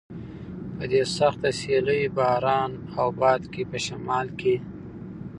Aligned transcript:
په 0.75 0.83
دې 0.91 1.03
سخته 1.17 1.49
سیلۍ، 1.59 2.01
باران 2.17 2.71
او 2.99 3.07
باد 3.21 3.41
کې 3.53 3.63
په 3.71 3.77
شمال 3.85 4.27
کې. 4.39 4.55